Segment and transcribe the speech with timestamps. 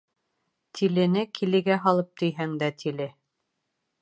[0.79, 3.11] Тилене килегә һалып төйһәң дә тиле.